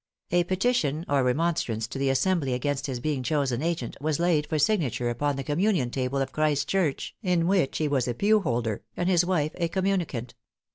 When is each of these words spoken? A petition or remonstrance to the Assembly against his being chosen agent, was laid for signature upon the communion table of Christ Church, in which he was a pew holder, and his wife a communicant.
A 0.31 0.43
petition 0.45 1.05
or 1.07 1.21
remonstrance 1.21 1.85
to 1.89 1.99
the 1.99 2.09
Assembly 2.09 2.55
against 2.55 2.87
his 2.87 2.99
being 2.99 3.21
chosen 3.21 3.61
agent, 3.61 3.95
was 4.01 4.17
laid 4.19 4.47
for 4.47 4.57
signature 4.57 5.11
upon 5.11 5.35
the 5.35 5.43
communion 5.43 5.91
table 5.91 6.17
of 6.17 6.31
Christ 6.31 6.67
Church, 6.67 7.15
in 7.21 7.45
which 7.45 7.77
he 7.77 7.87
was 7.87 8.07
a 8.07 8.15
pew 8.15 8.39
holder, 8.39 8.81
and 8.97 9.07
his 9.07 9.23
wife 9.23 9.51
a 9.59 9.67
communicant. 9.67 10.33